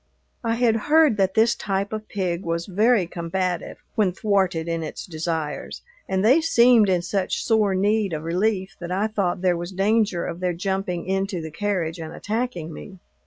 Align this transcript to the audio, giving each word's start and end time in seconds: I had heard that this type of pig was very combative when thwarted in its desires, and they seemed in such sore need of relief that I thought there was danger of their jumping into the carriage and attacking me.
I 0.43 0.55
had 0.55 0.75
heard 0.87 1.17
that 1.17 1.35
this 1.35 1.53
type 1.53 1.93
of 1.93 2.07
pig 2.07 2.41
was 2.43 2.65
very 2.65 3.05
combative 3.05 3.77
when 3.93 4.13
thwarted 4.13 4.67
in 4.67 4.81
its 4.81 5.05
desires, 5.05 5.83
and 6.09 6.25
they 6.25 6.41
seemed 6.41 6.89
in 6.89 7.03
such 7.03 7.45
sore 7.45 7.75
need 7.75 8.11
of 8.11 8.23
relief 8.23 8.75
that 8.79 8.91
I 8.91 9.05
thought 9.05 9.41
there 9.43 9.55
was 9.55 9.71
danger 9.71 10.25
of 10.25 10.39
their 10.39 10.53
jumping 10.53 11.05
into 11.05 11.39
the 11.39 11.51
carriage 11.51 11.99
and 11.99 12.11
attacking 12.11 12.73
me. 12.73 12.97